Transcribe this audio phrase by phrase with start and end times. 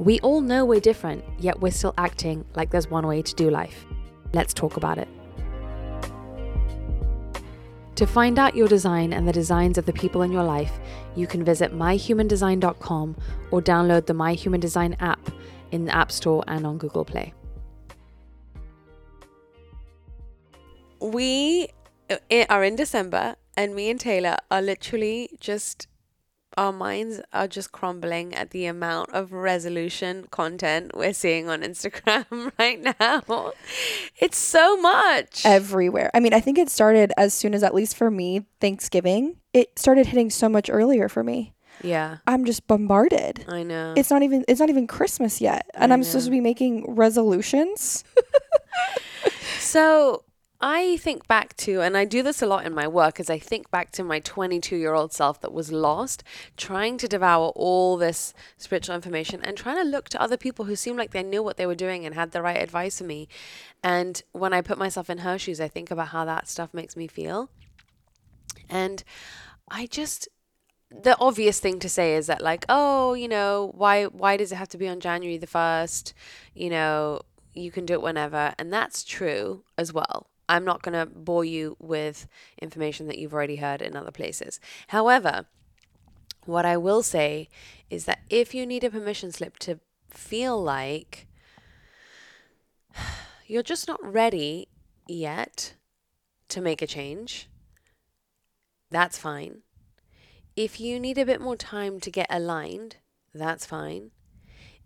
[0.00, 3.50] We all know we're different, yet we're still acting like there's one way to do
[3.50, 3.84] life.
[4.32, 5.08] Let's talk about it.
[7.96, 10.72] To find out your design and the designs of the people in your life,
[11.16, 13.14] you can visit myhumandesign.com
[13.50, 15.30] or download the My Human Design app
[15.70, 17.34] in the App Store and on Google Play.
[20.98, 21.68] We
[22.08, 22.16] uh,
[22.48, 25.88] are in December, and me and Taylor are literally just
[26.56, 32.52] our minds are just crumbling at the amount of resolution content we're seeing on Instagram
[32.58, 33.52] right now.
[34.18, 35.44] It's so much.
[35.44, 36.10] everywhere.
[36.14, 39.36] I mean, I think it started as soon as, at least for me, Thanksgiving.
[39.52, 41.54] It started hitting so much earlier for me.
[41.82, 43.46] Yeah, I'm just bombarded.
[43.48, 43.94] I know.
[43.96, 46.94] It's not even it's not even Christmas yet, and I I'm supposed to be making
[46.94, 48.04] resolutions.
[49.58, 50.24] So
[50.62, 53.38] I think back to, and I do this a lot in my work, is I
[53.38, 56.22] think back to my 22 year old self that was lost,
[56.58, 60.76] trying to devour all this spiritual information and trying to look to other people who
[60.76, 63.26] seemed like they knew what they were doing and had the right advice for me.
[63.82, 66.94] And when I put myself in her shoes, I think about how that stuff makes
[66.94, 67.48] me feel.
[68.68, 69.02] And
[69.70, 70.28] I just,
[70.90, 74.56] the obvious thing to say is that like oh you know why why does it
[74.56, 76.12] have to be on january the 1st
[76.52, 77.20] you know
[77.54, 81.44] you can do it whenever and that's true as well i'm not going to bore
[81.44, 82.26] you with
[82.60, 85.46] information that you've already heard in other places however
[86.44, 87.48] what i will say
[87.88, 89.78] is that if you need a permission slip to
[90.08, 91.26] feel like
[93.46, 94.68] you're just not ready
[95.06, 95.74] yet
[96.48, 97.48] to make a change
[98.90, 99.62] that's fine
[100.56, 102.96] if you need a bit more time to get aligned,
[103.32, 104.10] that's fine.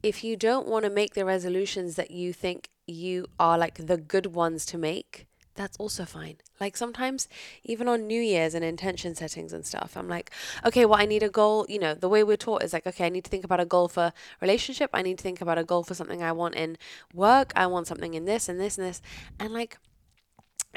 [0.03, 3.97] If you don't want to make the resolutions that you think you are like the
[3.97, 6.37] good ones to make, that's also fine.
[6.61, 7.29] Like sometimes,
[7.63, 10.31] even on New Year's and intention settings and stuff, I'm like,
[10.65, 11.67] okay, well, I need a goal.
[11.69, 13.65] You know, the way we're taught is like, okay, I need to think about a
[13.65, 14.91] goal for relationship.
[14.93, 16.77] I need to think about a goal for something I want in
[17.13, 17.53] work.
[17.55, 19.01] I want something in this and this and this.
[19.39, 19.79] And like,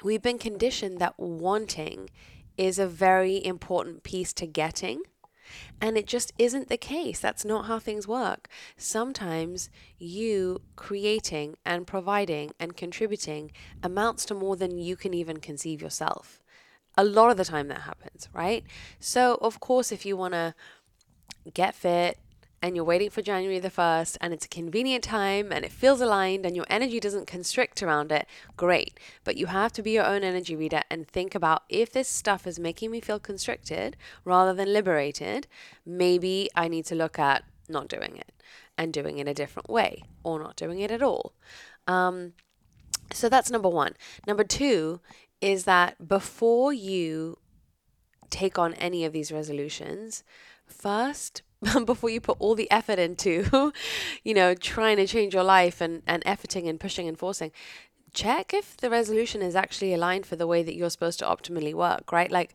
[0.03, 2.09] we've been conditioned that wanting
[2.57, 5.01] is a very important piece to getting.
[5.79, 7.19] And it just isn't the case.
[7.19, 8.47] That's not how things work.
[8.77, 13.51] Sometimes you creating and providing and contributing
[13.83, 16.41] amounts to more than you can even conceive yourself.
[16.97, 18.63] A lot of the time that happens, right?
[18.99, 20.55] So, of course, if you want to
[21.53, 22.17] get fit
[22.61, 26.01] and you're waiting for January the 1st and it's a convenient time and it feels
[26.01, 28.99] aligned and your energy doesn't constrict around it, great.
[29.23, 32.47] But you have to be your own energy reader and think about if this stuff
[32.47, 33.95] is making me feel constricted
[34.25, 35.47] rather than liberated,
[35.85, 38.31] maybe I need to look at not doing it
[38.77, 41.33] and doing it a different way or not doing it at all.
[41.87, 42.33] Um,
[43.13, 43.93] so that's number one.
[44.25, 44.99] Number two
[45.41, 47.37] is that before you
[48.29, 50.23] take on any of these resolutions,
[50.65, 51.41] first,
[51.85, 53.71] before you put all the effort into,
[54.23, 57.51] you know, trying to change your life and, and efforting and pushing and forcing,
[58.13, 61.73] check if the resolution is actually aligned for the way that you're supposed to optimally
[61.73, 62.31] work, right?
[62.31, 62.53] Like,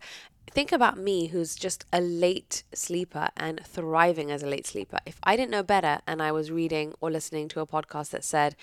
[0.51, 4.99] think about me who's just a late sleeper and thriving as a late sleeper.
[5.07, 8.25] If I didn't know better and I was reading or listening to a podcast that
[8.25, 8.55] said,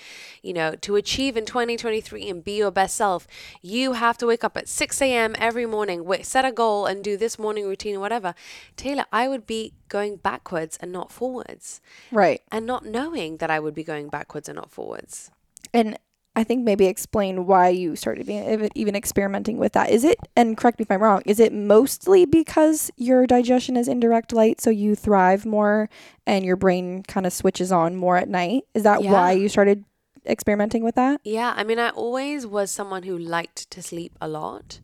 [0.43, 3.27] you know, to achieve in 2023 and be your best self,
[3.61, 5.35] you have to wake up at 6 a.m.
[5.39, 8.35] every morning, set a goal and do this morning routine or whatever.
[8.75, 12.41] Taylor, I would be going backwards and not forwards Right.
[12.51, 15.31] and not knowing that I would be going backwards and not forwards.
[15.73, 15.97] And
[16.35, 19.89] I think maybe explain why you started even experimenting with that.
[19.89, 23.87] Is it, and correct me if I'm wrong, is it mostly because your digestion is
[23.87, 25.89] indirect light, so you thrive more
[26.25, 28.63] and your brain kind of switches on more at night?
[28.73, 29.83] Is that why you started
[30.25, 31.19] experimenting with that?
[31.23, 34.79] Yeah, I mean, I always was someone who liked to sleep a lot.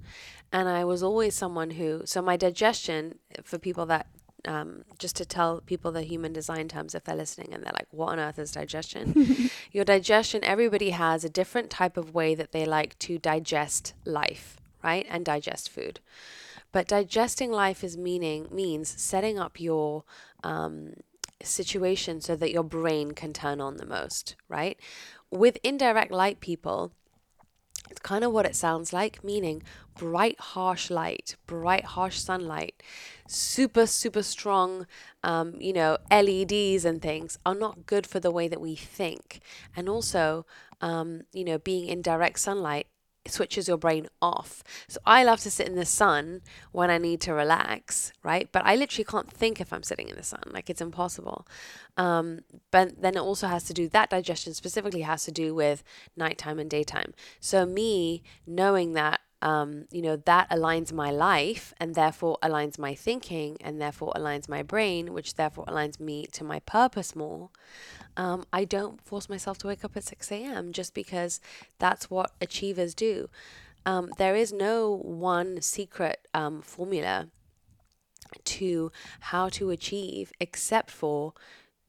[0.51, 4.07] And I was always someone who, so my digestion, for people that,
[4.47, 7.87] um, just to tell people the human design terms if they're listening and they're like,
[7.91, 9.49] what on earth is digestion?
[9.71, 14.57] Your digestion, everybody has a different type of way that they like to digest life,
[14.83, 15.05] right?
[15.09, 15.99] And digest food.
[16.71, 20.03] But digesting life is meaning means setting up your
[20.43, 20.93] um,
[21.41, 24.77] situation so that your brain can turn on the most, right?
[25.31, 26.91] With indirect light people,
[27.89, 29.63] It's kind of what it sounds like, meaning
[29.97, 32.81] bright, harsh light, bright, harsh sunlight,
[33.27, 34.87] super, super strong,
[35.23, 39.39] um, you know, LEDs and things are not good for the way that we think.
[39.75, 40.45] And also,
[40.81, 42.87] um, you know, being in direct sunlight
[43.27, 44.63] switches your brain off.
[44.87, 46.41] So I love to sit in the sun
[46.71, 48.49] when I need to relax, right?
[48.51, 50.43] But I literally can't think if I'm sitting in the sun.
[50.47, 51.47] Like it's impossible.
[51.97, 52.41] Um,
[52.71, 55.83] but then it also has to do that digestion specifically has to do with
[56.15, 57.13] nighttime and daytime.
[57.39, 62.95] So me knowing that um, you know, that aligns my life and therefore aligns my
[62.95, 67.51] thinking and therefore aligns my brain, which therefore aligns me to my purpose more.
[68.17, 70.71] Um, I don't force myself to wake up at 6 a.m.
[70.71, 71.41] just because
[71.79, 73.29] that's what achievers do.
[73.85, 77.27] Um, there is no one secret um, formula
[78.43, 81.33] to how to achieve except for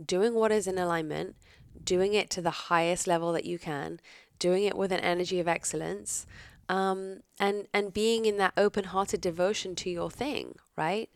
[0.05, 1.37] doing what is in alignment,
[1.83, 4.01] doing it to the highest level that you can,
[4.39, 6.27] doing it with an energy of excellence,
[6.69, 11.09] um, and and being in that open-hearted devotion to your thing, right?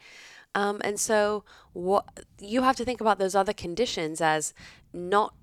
[0.54, 4.52] Um, and so what you have to think about those other conditions as
[4.92, 5.34] not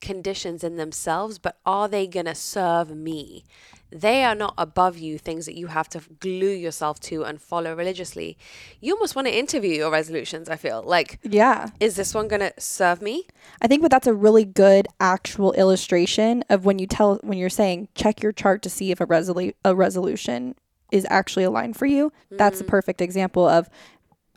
[0.00, 3.44] conditions in themselves, but are they going to serve me?
[3.92, 7.74] They are not above you, things that you have to glue yourself to and follow
[7.74, 8.38] religiously.
[8.80, 10.82] You almost want to interview your resolutions, I feel.
[10.82, 11.70] Like, Yeah.
[11.80, 13.26] is this one going to serve me?
[13.60, 17.50] I think but that's a really good actual illustration of when you tell when you're
[17.50, 20.54] saying check your chart to see if a resolu- a resolution
[20.92, 22.12] is actually aligned for you.
[22.30, 22.68] That's the mm.
[22.68, 23.68] perfect example of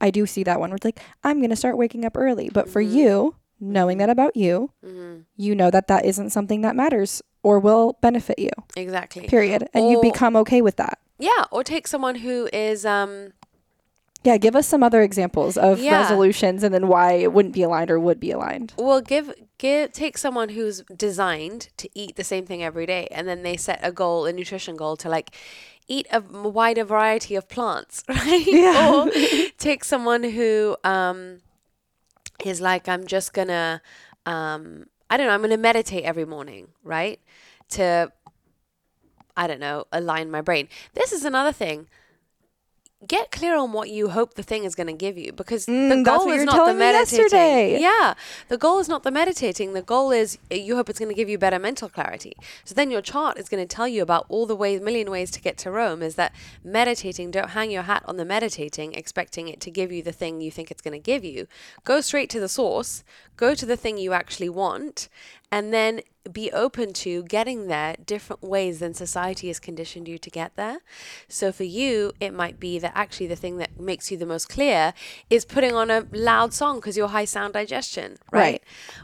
[0.02, 2.50] I do see that one where it's like I'm going to start waking up early,
[2.50, 2.98] but for mm-hmm.
[2.98, 4.72] you, knowing that about you,
[5.38, 8.50] you know that that isn't something that matters or will benefit you.
[8.76, 9.28] Exactly.
[9.28, 9.68] Period.
[9.74, 11.00] And you become okay with that.
[11.20, 11.46] Yeah.
[11.52, 13.34] Or take someone who is, um,
[14.24, 16.00] Yeah, give us some other examples of Yeah.
[16.02, 18.74] resolutions and then why it wouldn't be aligned or would be aligned.
[18.78, 23.28] well, give, give, take someone who's designed to eat the same thing every day and
[23.28, 25.32] then they set a goal, a nutrition goal to like,
[25.90, 28.46] eat a wider variety of plants, right?
[28.48, 28.94] Yeah.
[29.04, 29.12] or
[29.58, 31.40] take someone who um,
[32.44, 33.82] is like, I'm just gonna,
[34.26, 37.20] um, I don't know, I'm gonna meditate every morning, right?
[37.72, 38.12] To,
[39.36, 40.68] I don't know, align my brain.
[40.94, 41.88] This is another thing.
[43.08, 45.72] Get clear on what you hope the thing is going to give you because the
[45.72, 47.82] Mm, that's goal is not the meditating.
[47.82, 48.14] Yeah,
[48.48, 49.74] the goal is not the meditating.
[49.74, 52.34] The goal is uh, you hope it's going to give you better mental clarity.
[52.64, 55.32] So then your chart is going to tell you about all the ways, million ways
[55.32, 56.02] to get to Rome.
[56.02, 56.34] Is that
[56.64, 57.32] meditating?
[57.32, 60.52] Don't hang your hat on the meditating, expecting it to give you the thing you
[60.52, 61.48] think it's going to give you.
[61.84, 63.04] Go straight to the source.
[63.36, 65.10] Go to the thing you actually want,
[65.54, 66.02] and then
[66.32, 70.80] be open to getting there different ways than society has conditioned you to get there.
[71.28, 74.50] So for you, it might be that actually the thing that makes you the most
[74.50, 74.96] clear
[75.30, 78.42] is putting on a loud song because you're high sound digestion, right?
[78.42, 78.64] Right.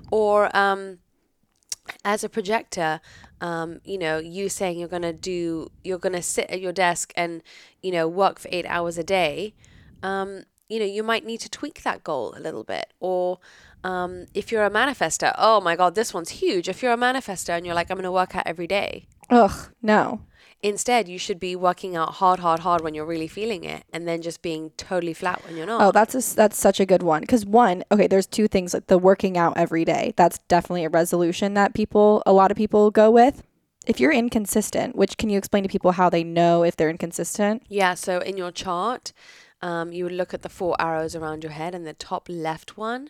[0.10, 0.98] Or um,
[2.04, 3.00] as a projector,
[3.42, 7.44] um, you know, you saying you're gonna do, you're gonna sit at your desk and
[7.84, 9.54] you know work for eight hours a day.
[10.02, 13.38] Um, you know, you might need to tweak that goal a little bit, or
[13.84, 16.68] um, if you're a manifester, oh my God, this one's huge.
[16.68, 19.72] If you're a manifester and you're like, I'm going to work out every day, Ugh,
[19.82, 20.22] no.
[20.62, 24.08] instead, you should be working out hard, hard, hard when you're really feeling it, and
[24.08, 25.82] then just being totally flat when you're not.
[25.82, 27.22] Oh, that's a that's such a good one.
[27.22, 30.14] Because one, okay, there's two things like the working out every day.
[30.18, 33.44] That's definitely a resolution that people, a lot of people go with.
[33.88, 37.64] If you're inconsistent, which can you explain to people how they know if they're inconsistent?
[37.70, 39.14] Yeah, so in your chart,
[39.62, 42.78] um, you would look at the four arrows around your head, and the top left
[42.78, 43.10] one,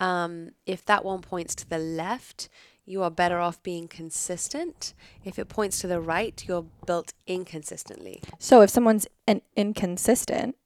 [0.00, 2.48] um, if that one points to the left,
[2.86, 4.94] you are better off being consistent.
[5.24, 8.20] If it points to the right, you're built inconsistently.
[8.38, 10.56] So if someone's an inconsistent,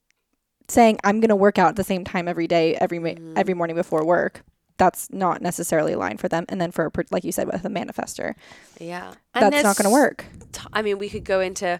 [0.67, 3.37] saying I'm going to work out at the same time every day, every ma- Mm-hmm.
[3.37, 4.43] every morning before work,
[4.77, 6.45] that's not necessarily aligned for them.
[6.49, 8.33] And then for a, like you said with a manifester,
[8.79, 10.25] Yeah, that's not going to work.
[10.51, 11.79] t- I mean, we could go into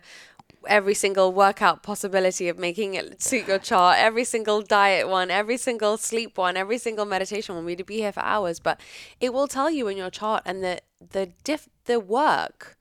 [0.67, 5.57] every single workout possibility of making it suit your chart, every single diet one, every
[5.57, 7.65] single sleep one, every single meditation one.
[7.65, 8.79] We'd be here for hours, but
[9.19, 10.81] it will tell you in your chart, and the
[11.11, 12.77] the diff the work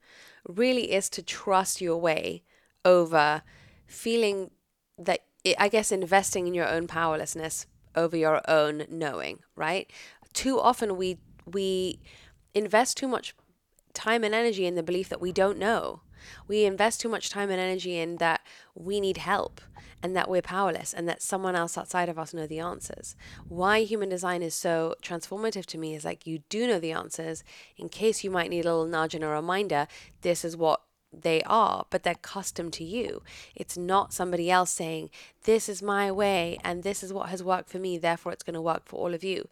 [0.47, 2.43] really is to trust your way
[2.83, 3.41] over
[3.87, 4.51] feeling
[4.97, 9.91] that it, I guess investing in your own powerlessness over your own knowing, right?
[10.33, 11.99] Too often we we
[12.53, 13.35] invest too much
[13.93, 16.01] time and energy in the belief that we don't know.
[16.47, 18.41] We invest too much time and energy in that
[18.73, 19.61] we need help
[20.01, 23.15] and that we're powerless and that someone else outside of us know the answers.
[23.47, 27.43] Why human design is so transformative to me is like you do know the answers
[27.77, 29.87] in case you might need a little nudge and a reminder
[30.21, 33.23] this is what they are, but they're custom to you.
[33.55, 35.09] It's not somebody else saying,
[35.43, 38.53] This is my way and this is what has worked for me, therefore it's going
[38.53, 39.47] to work for all of you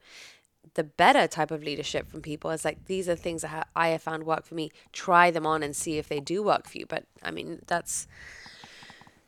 [0.75, 4.01] the better type of leadership from people is like these are things that I have
[4.01, 4.72] found work for me.
[4.91, 6.86] Try them on and see if they do work for you.
[6.86, 8.08] But I mean, that's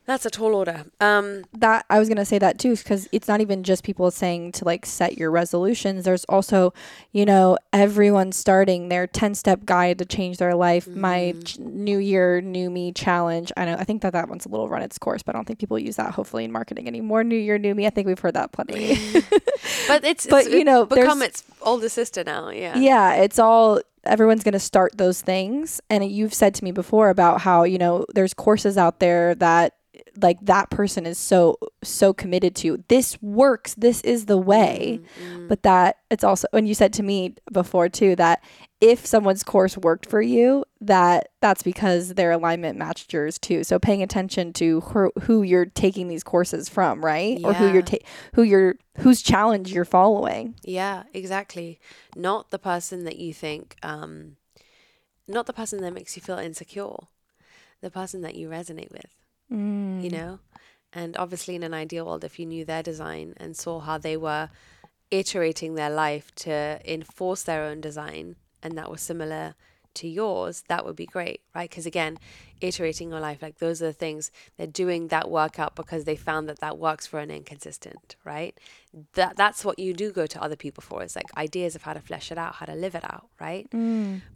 [0.05, 0.85] that's a tall order.
[0.99, 4.51] Um, that I was gonna say that too, because it's not even just people saying
[4.53, 6.05] to like set your resolutions.
[6.05, 6.73] There's also,
[7.11, 10.87] you know, everyone starting their ten step guide to change their life.
[10.87, 13.51] My ch- New Year, New Me challenge.
[13.57, 13.75] I know.
[13.79, 15.79] I think that that one's a little run its course, but I don't think people
[15.79, 17.23] use that hopefully in marketing anymore.
[17.23, 17.87] New Year, New Me.
[17.87, 18.95] I think we've heard that plenty.
[19.87, 22.49] but it's, But, it's you know, become its older sister now.
[22.49, 22.77] Yeah.
[22.77, 27.09] yeah, it's all everyone's going to start those things and you've said to me before
[27.09, 29.73] about how, you know, there's courses out there that
[30.21, 33.75] like that person is so so committed to this works.
[33.75, 35.01] This is the way.
[35.47, 38.43] But that it's also and you said to me before too that
[38.81, 43.63] if someone's course worked for you that that's because their alignment matched yours too.
[43.63, 47.39] So paying attention to who, who you're taking these courses from right?
[47.43, 50.55] Or who you're ta- who you're whose challenge you're following.
[50.63, 51.79] Yeah, exactly.
[52.15, 54.37] Not the person that you think, um,
[55.27, 56.95] not the person that makes you feel insecure,
[57.81, 59.09] the person that you resonate with,
[59.49, 60.39] you know?
[60.93, 64.15] And obviously, in an ideal world, if you knew their design and saw how they
[64.15, 64.49] were
[65.11, 69.55] iterating their life to enforce their own design and that was similar
[69.95, 71.69] to yours, that would be great, right?
[71.69, 72.17] Because again,
[72.61, 76.47] iterating your life, like those are the things they're doing that workout because they found
[76.49, 78.57] that that works for an inconsistent, right?
[79.13, 81.03] That that's what you do go to other people for.
[81.03, 83.67] Is like ideas of how to flesh it out, how to live it out, right?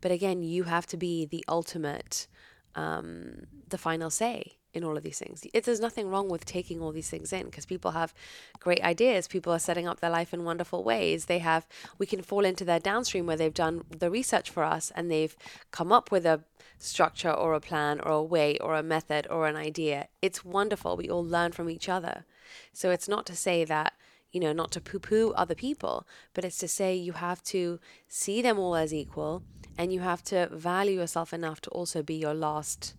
[0.01, 2.27] But again, you have to be the ultimate,
[2.75, 5.45] um, the final say in all of these things.
[5.53, 8.13] It, there's nothing wrong with taking all these things in because people have
[8.59, 9.27] great ideas.
[9.27, 11.25] People are setting up their life in wonderful ways.
[11.25, 14.91] They have, we can fall into their downstream where they've done the research for us
[14.95, 15.35] and they've
[15.71, 16.43] come up with a
[16.77, 20.07] structure or a plan or a way or a method or an idea.
[20.21, 20.97] It's wonderful.
[20.97, 22.25] We all learn from each other.
[22.71, 23.93] So it's not to say that,
[24.31, 27.79] you know, not to poo poo other people, but it's to say you have to
[28.07, 29.43] see them all as equal
[29.77, 32.95] and you have to value yourself enough to also be your last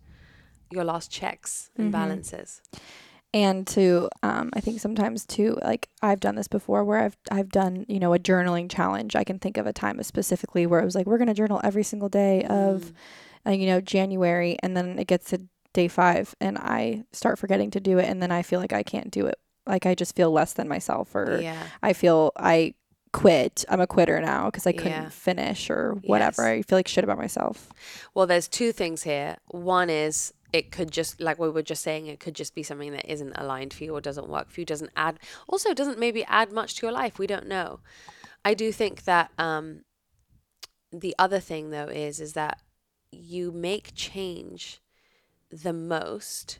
[0.71, 2.61] your last checks and balances.
[3.33, 7.49] and to um, I think sometimes too like I've done this before where I've I've
[7.49, 9.15] done you know a journaling challenge.
[9.15, 11.83] I can think of a time specifically where it was like we're gonna journal every
[11.83, 12.91] single day of
[13.45, 15.41] uh, you know January, and then it gets to
[15.73, 18.83] day five, and I start forgetting to do it, and then I feel like I
[18.83, 19.39] can't do it.
[19.65, 21.63] Like I just feel less than myself, or Yeah.
[21.81, 22.73] I feel I
[23.13, 23.65] quit.
[23.69, 25.09] I'm a quitter now because I couldn't Yeah.
[25.09, 26.43] finish or whatever.
[26.43, 26.59] Yes.
[26.59, 27.69] I feel like shit about myself.
[28.13, 29.37] Well, there's two things here.
[29.47, 32.91] One is it could just like we were just saying it could just be something
[32.91, 36.23] that isn't aligned for you or doesn't work for you doesn't add also doesn't maybe
[36.25, 37.17] add much to your life.
[37.17, 37.79] We don't know.
[38.43, 39.81] I do think that um
[40.91, 42.59] the other thing though is is that
[43.11, 44.81] you make change
[45.49, 46.59] the most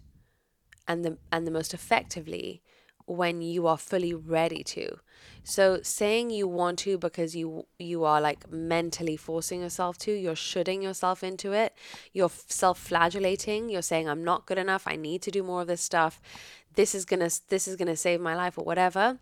[0.87, 2.61] and the and the most effectively
[3.05, 4.99] when you are fully ready to
[5.43, 10.35] so saying you want to because you you are like mentally forcing yourself to you're
[10.35, 11.75] shooting yourself into it
[12.13, 15.81] you're self-flagellating you're saying i'm not good enough i need to do more of this
[15.81, 16.21] stuff.
[16.75, 19.19] This is going to this is going to save my life or whatever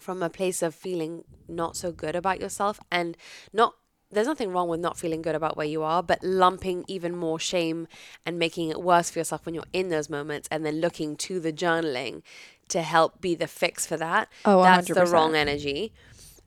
[0.00, 3.16] from a place of feeling not so good about yourself and
[3.52, 3.74] not
[4.08, 7.40] there's nothing wrong with not feeling good about where you are, but lumping even more
[7.40, 7.88] shame
[8.24, 11.40] and making it worse for yourself when you're in those moments and then looking to
[11.40, 12.22] the journaling
[12.68, 14.28] to help be the fix for that.
[14.44, 15.12] Oh, that's the 100%.
[15.12, 15.92] wrong energy.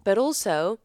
[0.04, 0.80] But also,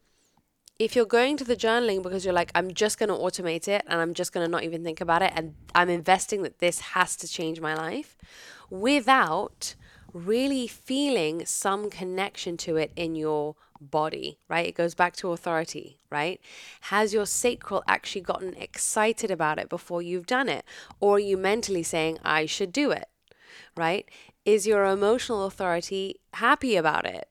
[0.79, 3.83] if you're going to the journaling because you're like, I'm just going to automate it
[3.87, 6.81] and I'm just going to not even think about it and I'm investing that this
[6.81, 8.17] has to change my life
[8.71, 9.75] without
[10.13, 14.67] really feeling some connection to it in your body, right?
[14.67, 16.41] It goes back to authority, right?
[16.83, 20.65] Has your sacral actually gotten excited about it before you've done it?
[21.01, 23.09] Or are you mentally saying, I should do it,
[23.77, 24.09] right?
[24.45, 27.29] Is your emotional authority happy about it?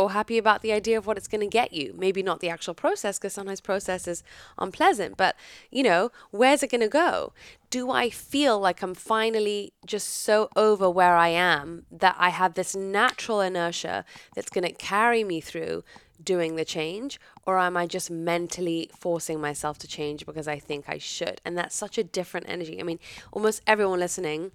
[0.00, 1.94] or happy about the idea of what it's going to get you.
[1.96, 4.22] Maybe not the actual process, because sometimes process is
[4.58, 5.36] unpleasant, but
[5.70, 7.32] you know, where's it going to go?
[7.68, 12.54] Do I feel like I'm finally just so over where I am that I have
[12.54, 15.84] this natural inertia that's going to carry me through
[16.22, 17.20] doing the change?
[17.46, 21.40] Or am I just mentally forcing myself to change because I think I should?
[21.44, 22.80] And that's such a different energy.
[22.80, 23.00] I mean,
[23.32, 24.52] almost everyone listening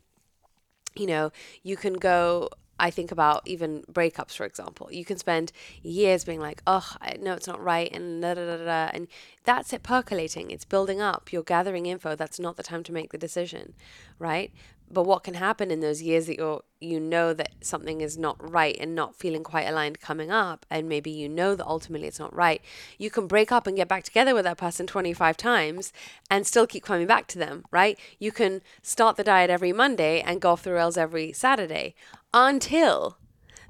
[0.95, 1.31] you know,
[1.63, 2.49] you can go.
[2.77, 4.89] I think about even breakups, for example.
[4.91, 6.85] You can spend years being like, "Oh,
[7.21, 9.07] no, it's not right," and da da da da, and
[9.45, 10.51] that's it percolating.
[10.51, 11.31] It's building up.
[11.31, 12.15] You're gathering info.
[12.15, 13.75] That's not the time to make the decision,
[14.19, 14.51] right?
[14.89, 18.37] But what can happen in those years that you're you know that something is not
[18.51, 22.19] right and not feeling quite aligned coming up, and maybe you know that ultimately it's
[22.19, 22.61] not right.
[22.99, 25.91] You can break up and get back together with that person 25 times
[26.29, 27.97] and still keep coming back to them, right?
[28.19, 31.95] You can start the diet every Monday and go off the rails every Saturday
[32.33, 33.17] until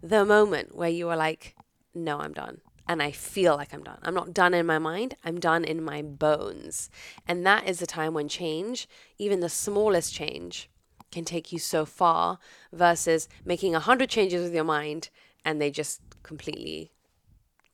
[0.03, 1.55] the moment where you are like,
[1.93, 2.59] no, I'm done.
[2.87, 3.97] and I feel like I'm done.
[4.03, 6.89] I'm not done in my mind, I'm done in my bones.
[7.27, 10.69] And that is the time when change, even the smallest change,
[11.15, 12.37] can take you so far
[12.71, 15.09] versus making a hundred changes with your mind
[15.43, 16.91] and they just completely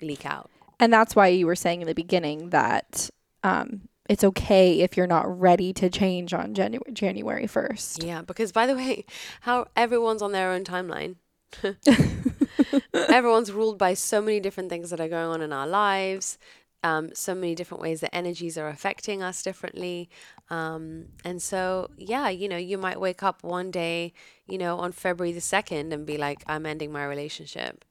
[0.01, 0.50] leak out.
[0.79, 3.10] And that's why you were saying in the beginning that
[3.43, 8.05] um, it's okay if you're not ready to change on Janu- January 1st.
[8.05, 9.05] Yeah, because by the way,
[9.41, 11.15] how everyone's on their own timeline.
[12.93, 16.38] Everyone's ruled by so many different things that are going on in our lives,
[16.83, 20.10] um, so many different ways that energies are affecting us differently.
[20.51, 24.12] Um, and so, yeah, you know, you might wake up one day,
[24.46, 27.86] you know, on February the 2nd and be like, I'm ending my relationship.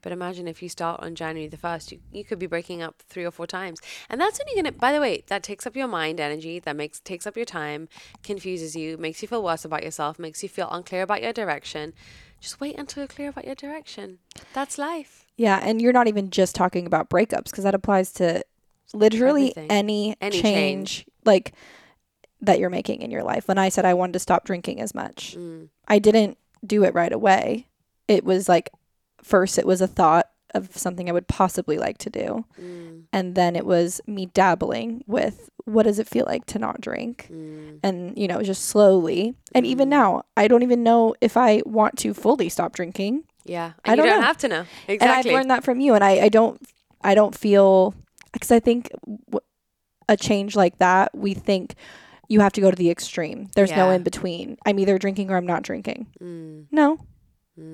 [0.00, 3.02] But imagine if you start on January the 1st, you, you could be breaking up
[3.08, 3.80] three or four times.
[4.08, 6.60] And that's when you're going to, by the way, that takes up your mind energy,
[6.60, 7.88] that makes takes up your time,
[8.22, 11.94] confuses you, makes you feel worse about yourself, makes you feel unclear about your direction.
[12.40, 14.18] Just wait until you're clear about your direction.
[14.52, 15.26] That's life.
[15.36, 18.44] Yeah, and you're not even just talking about breakups because that applies to
[18.94, 19.70] literally Everything.
[19.70, 21.54] any, Any change, like
[22.40, 23.48] that you're making in your life.
[23.48, 25.68] When I said I wanted to stop drinking as much, Mm.
[25.88, 27.66] I didn't do it right away.
[28.06, 28.70] It was like
[29.22, 33.02] first it was a thought of something I would possibly like to do, Mm.
[33.12, 37.28] and then it was me dabbling with what does it feel like to not drink
[37.30, 37.80] Mm.
[37.82, 39.90] and you know just slowly and even Mm.
[39.90, 43.72] now i don't even know if i want to fully stop drinking Yeah.
[43.84, 44.64] I And you don't don't have to know.
[44.86, 44.98] Exactly.
[45.00, 46.58] And i've learned that from you and i, I don't
[47.02, 47.92] i don't feel
[48.32, 48.90] because i think
[49.26, 49.44] w-
[50.08, 51.74] a change like that we think
[52.28, 55.36] you have to go to the extreme there's no in between i'm either drinking or
[55.36, 56.66] i'm not drinking Mm.
[56.70, 56.98] no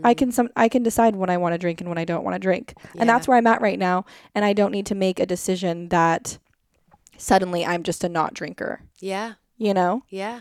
[0.03, 0.17] i Mm.
[0.19, 2.35] can some i can decide when i want to drink and when i don't want
[2.35, 5.19] to drink and that's where i'm at right now and i don't need to make
[5.21, 6.39] a decision that
[7.17, 9.35] suddenly i'm just a not drinker Yeah.
[9.59, 10.41] you know Yeah.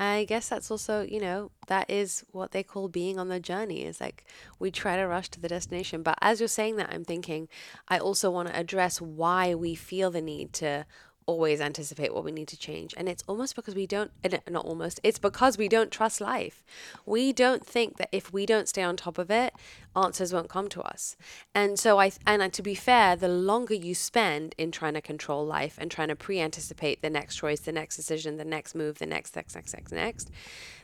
[0.00, 3.84] I guess that's also, you know, that is what they call being on the journey.
[3.84, 4.24] Is like
[4.60, 6.04] we try to rush to the destination.
[6.04, 7.48] But as you're saying that, I'm thinking
[7.88, 10.86] I also want to address why we feel the need to
[11.28, 12.94] always anticipate what we need to change.
[12.96, 14.10] And it's almost because we don't,
[14.50, 16.64] not almost, it's because we don't trust life.
[17.04, 19.52] We don't think that if we don't stay on top of it,
[19.94, 21.16] answers won't come to us.
[21.54, 25.44] And so I, and to be fair, the longer you spend in trying to control
[25.44, 28.98] life and trying to pre anticipate the next choice, the next decision, the next move,
[28.98, 30.30] the next, next, next, next, next,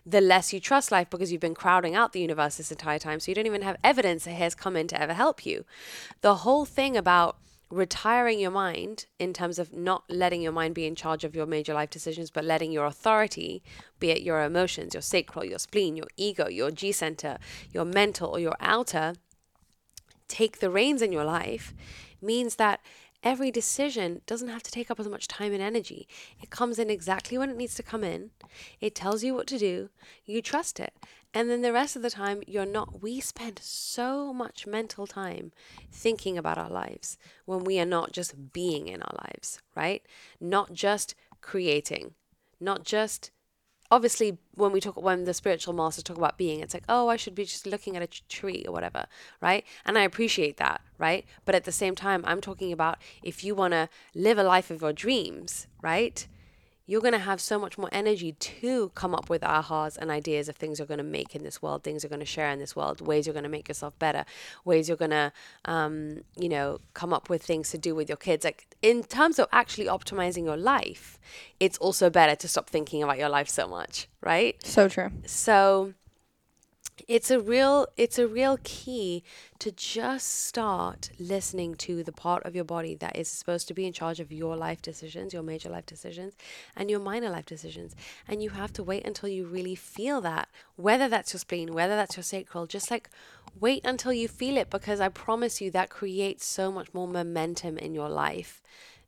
[0.04, 3.18] the less you trust life because you've been crowding out the universe this entire time.
[3.18, 5.64] So you don't even have evidence that has come in to ever help you.
[6.20, 7.38] The whole thing about
[7.74, 11.46] retiring your mind in terms of not letting your mind be in charge of your
[11.46, 13.62] major life decisions, but letting your authority,
[13.98, 17.38] be it your emotions, your sacral, your spleen, your ego, your G center,
[17.72, 19.14] your mental, or your outer,
[20.28, 21.74] take the reins in your life
[22.22, 22.80] means that
[23.22, 26.06] every decision doesn't have to take up as much time and energy.
[26.40, 28.30] It comes in exactly when it needs to come in.
[28.80, 29.88] It tells you what to do.
[30.24, 30.94] You trust it.
[31.36, 33.02] And then the rest of the time, you're not.
[33.02, 35.50] We spend so much mental time
[35.90, 40.06] thinking about our lives when we are not just being in our lives, right?
[40.40, 42.14] Not just creating,
[42.60, 43.32] not just
[43.90, 47.16] obviously when we talk when the spiritual masters talk about being it's like oh i
[47.16, 49.04] should be just looking at a tree or whatever
[49.42, 53.44] right and i appreciate that right but at the same time i'm talking about if
[53.44, 56.26] you want to live a life of your dreams right
[56.86, 60.48] you're going to have so much more energy to come up with ahas and ideas
[60.48, 62.58] of things you're going to make in this world, things you're going to share in
[62.58, 64.24] this world, ways you're going to make yourself better,
[64.64, 65.32] ways you're going to,
[65.64, 68.44] um, you know, come up with things to do with your kids.
[68.44, 71.18] Like in terms of actually optimizing your life,
[71.58, 74.56] it's also better to stop thinking about your life so much, right?
[74.64, 75.10] So true.
[75.24, 75.94] So
[77.08, 79.22] it's a real it's a real key
[79.58, 83.86] to just start listening to the part of your body that is supposed to be
[83.86, 86.34] in charge of your life decisions your major life decisions
[86.76, 87.94] and your minor life decisions.
[88.28, 91.96] And you have to wait until you really feel that whether that's your spleen whether
[91.96, 93.10] that's your sacral just like
[93.58, 97.78] wait until you feel it because i promise you that creates so much more momentum
[97.78, 98.62] in your life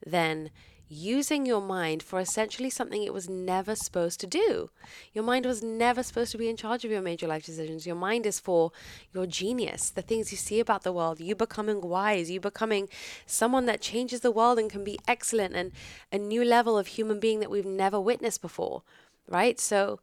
[0.05, 0.51] than
[0.89, 4.71] using your mind for essentially something it was never supposed to do.
[5.13, 7.87] Your mind was never supposed to be in charge of your major life decisions.
[7.87, 8.71] Your mind is for
[9.13, 12.89] your genius, the things you see about the world, you becoming wise, you becoming
[13.27, 15.73] someone that changes the world and can be excellent and
[16.13, 18.83] a new level of human being that we've never witnessed before,
[19.29, 19.59] right?
[19.59, 20.01] So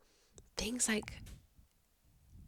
[0.57, 1.13] things like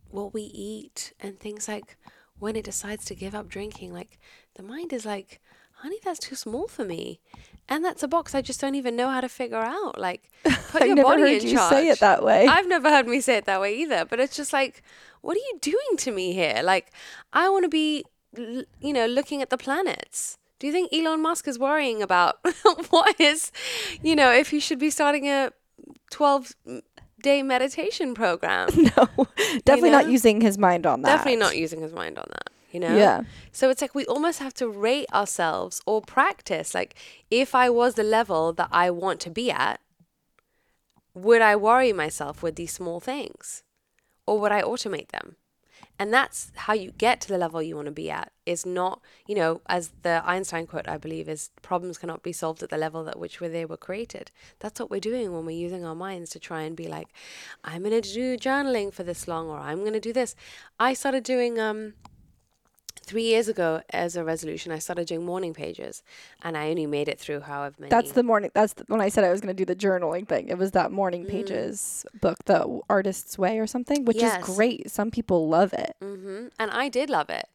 [0.09, 1.97] what we eat and things like
[2.37, 4.19] when it decides to give up drinking, like
[4.55, 5.39] the mind is like,
[5.75, 7.21] honey, that's too small for me.
[7.67, 9.99] And that's a box I just don't even know how to figure out.
[9.99, 10.29] Like,
[10.69, 11.69] put your never body heard in you charge.
[11.71, 12.45] say it that way.
[12.47, 14.05] I've never heard me say it that way either.
[14.05, 14.83] But it's just like,
[15.21, 16.61] what are you doing to me here?
[16.63, 16.91] Like,
[17.33, 18.05] I want to be,
[18.37, 20.37] you know, looking at the planets.
[20.59, 22.37] Do you think Elon Musk is worrying about
[22.89, 23.51] what is,
[24.01, 25.51] you know, if he should be starting a
[26.11, 26.53] 12
[27.21, 28.69] day meditation program?
[28.75, 29.27] no,
[29.65, 30.11] definitely not know?
[30.11, 31.17] using his mind on that.
[31.17, 32.49] Definitely not using his mind on that.
[32.75, 32.93] You know?
[32.95, 33.21] Yeah.
[33.53, 36.75] So it's like we almost have to rate ourselves or practice.
[36.75, 36.95] Like,
[37.31, 39.79] if I was the level that I want to be at,
[41.13, 43.63] would I worry myself with these small things?
[44.27, 45.37] Or would I automate them?
[45.97, 48.33] And that's how you get to the level you want to be at.
[48.45, 52.61] Is not, you know, as the Einstein quote, I believe, is problems cannot be solved
[52.61, 54.31] at the level at which they were created.
[54.59, 57.07] That's what we're doing when we're using our minds to try and be like,
[57.63, 60.35] I'm going to do journaling for this long, or I'm going to do this.
[60.77, 61.93] I started doing, um,
[63.05, 66.03] three years ago as a resolution i started doing morning pages
[66.41, 68.51] and i only made it through however many That's the morning.
[68.53, 70.47] That's the, when I said I was going to do the journaling thing.
[70.49, 71.29] It was that morning Mm.
[71.35, 74.39] pages book, The Artist's Way or something, which Yes.
[74.41, 74.89] is great.
[74.89, 75.93] Some people love it.
[76.01, 77.47] hmm and i did love it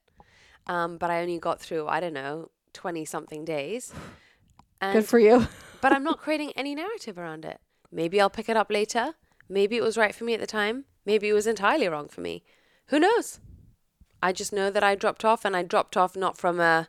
[0.74, 3.92] um, but i only got through i don't know 20 something days
[4.80, 5.36] and Good for you.
[5.84, 7.58] but i'm not creating any narrative around it
[7.90, 9.14] maybe i'll pick it up later
[9.48, 12.20] maybe it was right for me at the time maybe it was entirely wrong for
[12.20, 12.44] me
[12.90, 13.40] who knows
[14.22, 16.88] i just know that i dropped off and i dropped off not from a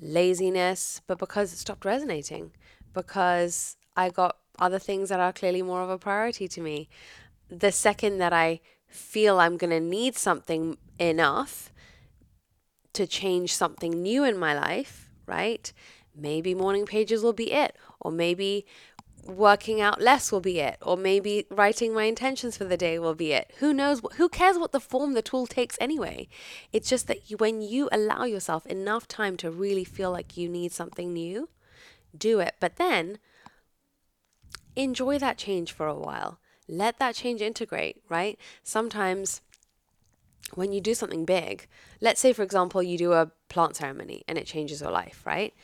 [0.00, 2.52] laziness but because it stopped resonating
[2.92, 6.88] because i got other things that are clearly more of a priority to me
[7.48, 11.72] the second that i feel i'm going to need something enough
[12.92, 15.72] to change something new in my life, right?
[16.14, 18.66] Maybe morning pages will be it, or maybe
[19.24, 23.14] working out less will be it, or maybe writing my intentions for the day will
[23.14, 23.52] be it.
[23.58, 24.00] Who knows?
[24.16, 26.28] Who cares what the form the tool takes anyway?
[26.72, 30.48] It's just that you, when you allow yourself enough time to really feel like you
[30.48, 31.48] need something new,
[32.16, 32.54] do it.
[32.60, 33.18] But then
[34.76, 36.38] enjoy that change for a while.
[36.68, 38.38] Let that change integrate, right?
[38.62, 39.40] Sometimes
[40.54, 41.66] when you do something big,
[42.00, 45.54] let's say, for example, you do a plant ceremony and it changes your life, right?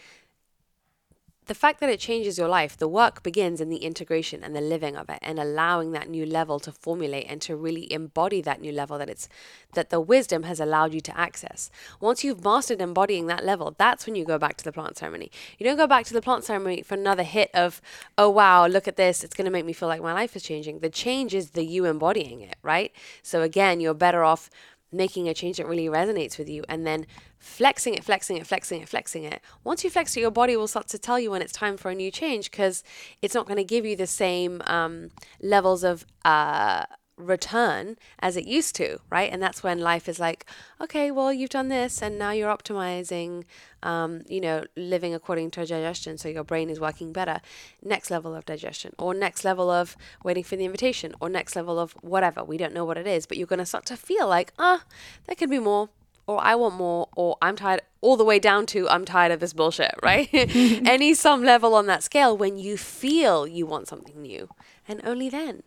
[1.48, 4.60] The fact that it changes your life, the work begins in the integration and the
[4.60, 8.60] living of it and allowing that new level to formulate and to really embody that
[8.60, 9.30] new level that it's
[9.72, 11.70] that the wisdom has allowed you to access.
[12.00, 15.30] Once you've mastered embodying that level, that's when you go back to the plant ceremony.
[15.56, 17.80] You don't go back to the plant ceremony for another hit of,
[18.18, 20.80] oh wow, look at this, it's gonna make me feel like my life is changing.
[20.80, 22.92] The change is the you embodying it, right?
[23.22, 24.50] So again, you're better off
[24.92, 27.06] making a change that really resonates with you and then
[27.38, 29.40] flexing it, flexing it, flexing it, flexing it.
[29.64, 31.90] Once you flex it, your body will start to tell you when it's time for
[31.90, 32.82] a new change because
[33.22, 36.84] it's not going to give you the same um, levels of uh,
[37.18, 39.30] return as it used to, right?
[39.30, 40.46] And that's when life is like,
[40.80, 43.44] okay, well, you've done this and now you're optimizing,
[43.82, 46.16] um, you know, living according to digestion.
[46.16, 47.40] So your brain is working better.
[47.82, 51.78] Next level of digestion, or next level of waiting for the invitation, or next level
[51.78, 52.44] of whatever.
[52.44, 54.84] We don't know what it is, but you're going to start to feel like, ah,
[55.26, 55.90] there could be more.
[56.28, 59.40] Or I want more, or I'm tired, all the way down to I'm tired of
[59.40, 60.28] this bullshit, right?
[60.32, 64.48] Any some level on that scale when you feel you want something new,
[64.86, 65.62] and only then.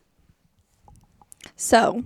[1.56, 2.04] So,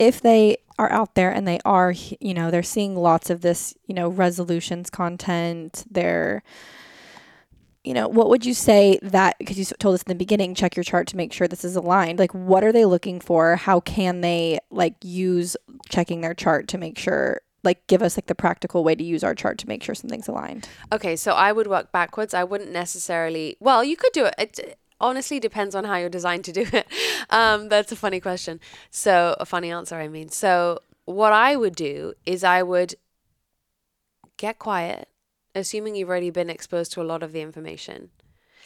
[0.00, 3.74] if they are out there and they are, you know, they're seeing lots of this,
[3.86, 6.42] you know, resolutions content, they're,
[7.84, 10.74] you know, what would you say that, because you told us in the beginning, check
[10.74, 12.18] your chart to make sure this is aligned.
[12.18, 13.56] Like, what are they looking for?
[13.56, 15.56] How can they, like, use
[15.88, 19.22] checking their chart to make sure, like, give us, like, the practical way to use
[19.22, 20.68] our chart to make sure something's aligned?
[20.92, 22.34] Okay, so I would work backwards.
[22.34, 23.56] I wouldn't necessarily.
[23.60, 24.34] Well, you could do it.
[24.38, 26.86] It honestly depends on how you're designed to do it.
[27.32, 28.58] Um, that's a funny question.
[28.90, 30.30] So a funny answer, I mean.
[30.30, 32.96] So what I would do is I would
[34.36, 35.08] get quiet,
[35.54, 38.10] assuming you've already been exposed to a lot of the information.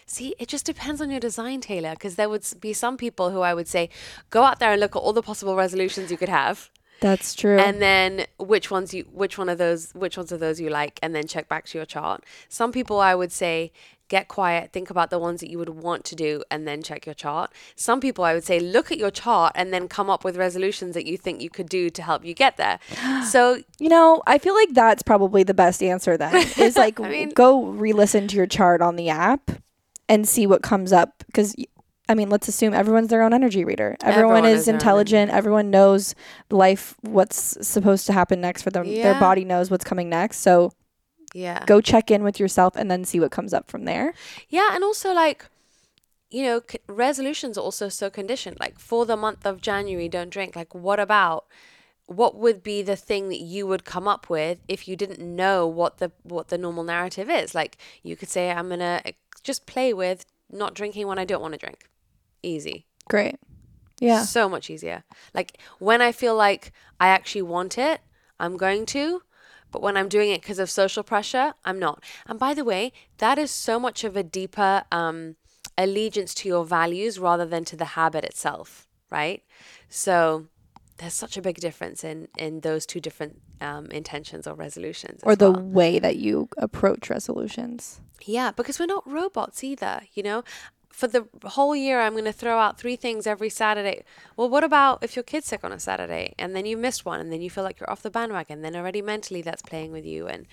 [0.07, 3.40] See, it just depends on your design, Taylor, because there would be some people who
[3.40, 3.90] I would say,
[4.30, 7.59] go out there and look at all the possible resolutions you could have That's true.
[7.59, 10.98] and then which ones you which one of those which ones of those you like
[11.02, 13.72] and then check back to your chart some people i would say
[14.09, 17.04] get quiet think about the ones that you would want to do and then check
[17.07, 20.24] your chart some people i would say look at your chart and then come up
[20.24, 22.78] with resolutions that you think you could do to help you get there
[23.28, 26.35] so You know, I feel like that's probably the best answer then.
[26.59, 29.50] Is like I mean- go re-listen to your chart on the app
[30.09, 31.54] and see what comes up because
[32.09, 33.97] I mean, let's assume everyone's their own energy reader.
[34.03, 35.31] Everyone, Everyone is is intelligent.
[35.31, 36.14] Everyone knows
[36.51, 38.85] life what's supposed to happen next for them.
[38.87, 40.38] Their body knows what's coming next.
[40.38, 40.73] So
[41.33, 44.14] yeah go check in with yourself and then see what comes up from there.
[44.49, 45.47] Yeah, and also like,
[46.31, 48.59] you know, c- resolutions are also so conditioned.
[48.61, 50.55] Like for the month of January, don't drink.
[50.55, 51.47] Like, what about?
[52.07, 55.67] What would be the thing that you would come up with if you didn't know
[55.67, 57.55] what the what the normal narrative is?
[57.55, 59.12] Like, you could say, "I'm gonna eh,
[59.43, 61.88] just play with not drinking when I don't want to drink."
[62.44, 62.87] Easy.
[63.09, 63.37] Great.
[64.00, 64.22] Yeah.
[64.22, 65.04] So much easier.
[65.33, 68.00] Like when I feel like I actually want it,
[68.38, 69.22] I'm going to.
[69.70, 72.02] But when I'm doing it because of social pressure, I'm not.
[72.26, 75.35] And by the way, that is so much of a deeper um,
[75.76, 79.42] allegiance to your values rather than to the habit itself, right?
[79.88, 80.46] So
[80.98, 85.20] there's such a big difference in in those two different um, intentions or resolutions.
[85.24, 85.62] or the well.
[85.62, 88.00] way that you approach resolutions.
[88.24, 90.44] Yeah, because we're not robots either, you know?
[90.94, 94.04] For the whole year, I'm going to throw out three things every Saturday.
[94.37, 97.18] Well, what about if your kid's sick on a Saturday and then you missed one
[97.18, 98.62] and then you feel like you're off the bandwagon?
[98.62, 100.46] Then already mentally that's playing with you and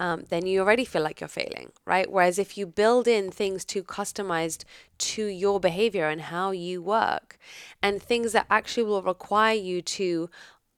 [0.00, 2.10] um, then you already feel like you're failing, right?
[2.10, 4.64] Whereas if you build in things too customized
[4.98, 7.38] to your behavior and how you work
[7.80, 10.28] and things that actually will require you to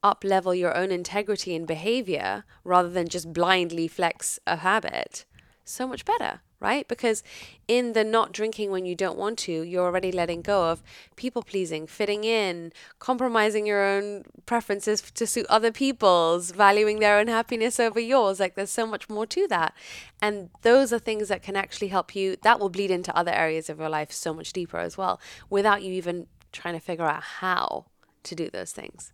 [0.03, 5.25] up level your own integrity and behavior rather than just blindly flex a habit,
[5.65, 6.89] so much better, right?
[6.89, 7.23] Because
[7.69, 10.83] in the not drinking when you don't want to, you're already letting go of
[11.17, 17.29] people pleasing, fitting in, compromising your own preferences to suit other people's, valuing their own
[17.29, 18.41] happiness over yours.
[18.41, 19.75] Like there's so much more to that.
[20.21, 23.71] And those are things that can actually help you, that will bleed into other areas
[23.71, 27.23] of your life so much deeper as well, without you even trying to figure out
[27.23, 27.87] how
[28.25, 29.13] to do those things.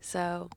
[0.00, 0.50] So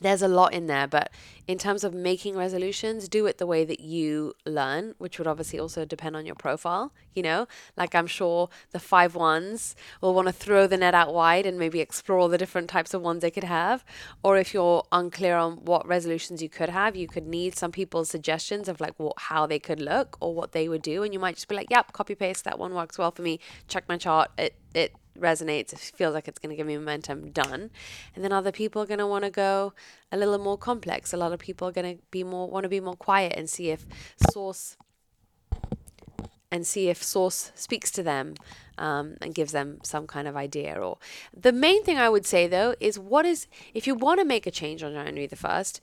[0.00, 1.10] there's a lot in there, but
[1.46, 5.58] in terms of making resolutions, do it the way that you learn, which would obviously
[5.58, 6.92] also depend on your profile.
[7.14, 11.12] You know, like I'm sure the five ones will want to throw the net out
[11.12, 13.84] wide and maybe explore the different types of ones they could have.
[14.22, 18.08] Or if you're unclear on what resolutions you could have, you could need some people's
[18.08, 21.20] suggestions of like what how they could look or what they would do, and you
[21.20, 23.40] might just be like, "Yep, copy paste that one works well for me.
[23.68, 24.30] Check my chart.
[24.38, 27.70] It it resonates, it feels like it's going to give me momentum, done.
[28.14, 29.72] And then other people are going to want to go
[30.12, 31.12] a little more complex.
[31.12, 33.48] A lot of people are going to be more want to be more quiet and
[33.48, 33.86] see if
[34.32, 34.76] source
[36.50, 38.34] and see if source speaks to them
[38.76, 40.98] um, and gives them some kind of idea or
[41.36, 44.46] the main thing i would say though is what is if you want to make
[44.46, 45.80] a change on january the 1st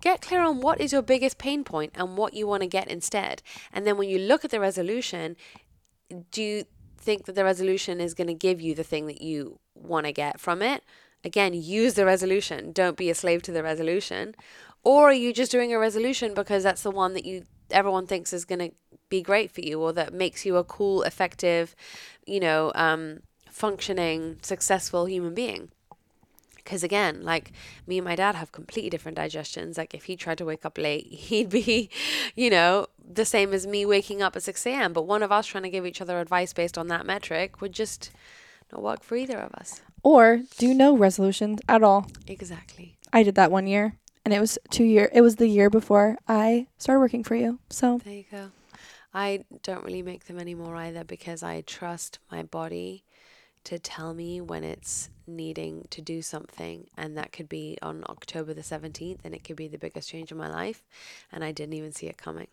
[0.00, 2.88] get clear on what is your biggest pain point and what you want to get
[2.88, 5.36] instead and then when you look at the resolution
[6.30, 6.64] do you
[7.00, 10.12] think that the resolution is going to give you the thing that you want to
[10.12, 10.84] get from it.
[11.24, 12.72] Again use the resolution.
[12.72, 14.34] Don't be a slave to the resolution.
[14.82, 18.32] Or are you just doing a resolution because that's the one that you everyone thinks
[18.32, 18.70] is going to
[19.08, 21.74] be great for you or that makes you a cool effective
[22.26, 25.70] you know um, functioning successful human being
[26.70, 27.50] because again like
[27.84, 30.78] me and my dad have completely different digestions like if he tried to wake up
[30.78, 31.90] late he'd be
[32.36, 35.46] you know the same as me waking up at 6 a.m but one of us
[35.48, 38.12] trying to give each other advice based on that metric would just
[38.70, 42.06] not work for either of us Or do no resolutions at all.
[42.28, 45.68] exactly I did that one year and it was two year it was the year
[45.70, 47.58] before I started working for you.
[47.68, 48.50] So There you go.
[49.12, 53.02] I don't really make them anymore either because I trust my body
[53.64, 56.88] to tell me when it's needing to do something.
[56.96, 60.32] And that could be on October the 17th, and it could be the biggest change
[60.32, 60.82] in my life.
[61.32, 62.48] And I didn't even see it coming.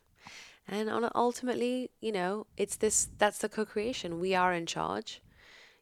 [0.67, 4.19] And ultimately, you know, it's this that's the co creation.
[4.19, 5.21] We are in charge.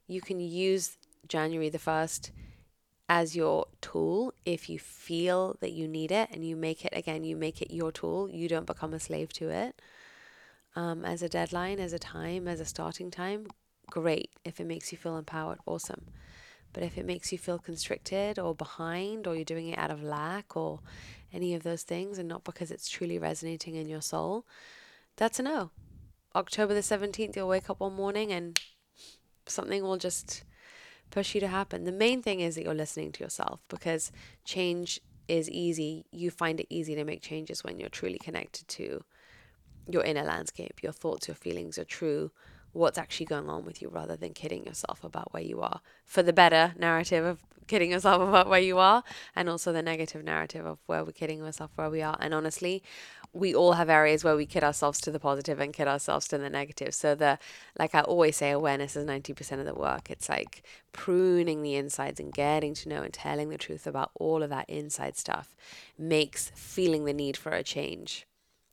[0.08, 2.30] You can use January the 1st
[3.08, 7.24] as your tool if you feel that you need it and you make it again
[7.24, 9.80] you make it your tool you don't become a slave to it
[10.76, 13.46] um, as a deadline as a time as a starting time
[13.90, 16.06] great if it makes you feel empowered awesome
[16.74, 20.04] but if it makes you feel constricted or behind or you're doing it out of
[20.04, 20.80] lack or
[21.34, 24.46] any of those things and not because it's truly resonating in your soul
[25.16, 25.72] that's a no
[26.36, 28.60] october the 17th you'll wake up one morning and
[29.48, 30.44] something will just
[31.12, 31.84] push you to happen.
[31.84, 34.12] The main thing is that you're listening to yourself because
[34.44, 36.06] change is easy.
[36.12, 39.04] You find it easy to make changes when you're truly connected to
[39.90, 42.32] your inner landscape, your thoughts, your feelings, your true
[42.76, 45.80] what's actually going on with you rather than kidding yourself about where you are.
[46.06, 49.04] For the better narrative of kidding yourself about where you are
[49.36, 52.18] and also the negative narrative of where we're kidding ourselves where we are.
[52.20, 52.84] And honestly,
[53.32, 56.38] we all have areas where we kid ourselves to the positive and kid ourselves to
[56.38, 56.94] the negative.
[56.94, 57.40] So the
[57.80, 60.12] like I always say awareness is 90% of the work.
[60.12, 64.44] It's like pruning the insides and getting to know and telling the truth about all
[64.44, 65.56] of that inside stuff
[65.98, 68.28] makes feeling the need for a change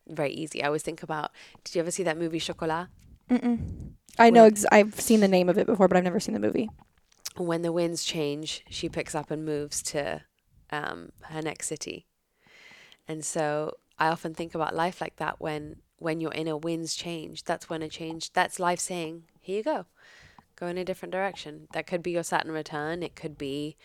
[0.09, 0.63] very easy.
[0.63, 1.31] I always think about
[1.63, 2.89] did you ever see that movie Chocolat?
[3.33, 3.95] Mm-mm.
[4.19, 6.41] I know ex- I've seen the name of it before, but I've never seen the
[6.41, 6.71] movie.
[7.37, 10.23] when the winds change, she picks up and moves to
[10.71, 12.07] um, her next city.
[13.09, 17.45] And so I often think about life like that when when your inner winds change.
[17.45, 18.33] That's when a change.
[18.33, 19.87] That's life saying, "Here you go,
[20.57, 23.03] go in a different direction." That could be your Saturn return.
[23.03, 23.77] It could be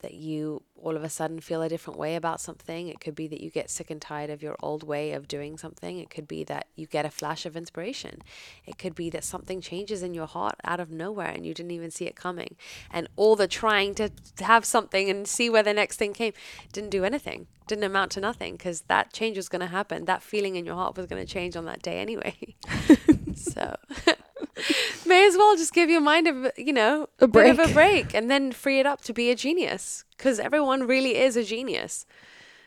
[0.00, 2.88] that you all of a sudden feel a different way about something.
[2.88, 5.58] It could be that you get sick and tired of your old way of doing
[5.58, 5.98] something.
[5.98, 8.22] It could be that you get a flash of inspiration.
[8.64, 11.72] It could be that something changes in your heart out of nowhere and you didn't
[11.72, 12.56] even see it coming.
[12.90, 16.32] And all the trying to have something and see where the next thing came
[16.72, 20.04] didn't do anything, didn't amount to nothing because that change was going to happen.
[20.04, 22.56] That feeling in your heart was going to change on that day anyway.
[23.34, 23.76] so.
[25.06, 28.08] May as well just give your mind a you know A bit of a break.
[28.08, 31.44] break and then free it up to be a genius because everyone really is a
[31.44, 32.06] genius.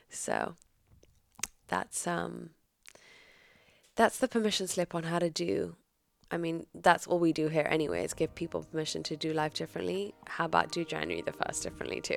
[0.09, 0.55] So
[1.67, 2.51] that's um
[3.95, 5.75] that's the permission slip on how to do
[6.33, 10.13] I mean, that's all we do here anyways, give people permission to do life differently.
[10.27, 12.15] How about do January the 1st differently too?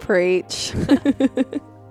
[0.00, 0.72] Preach.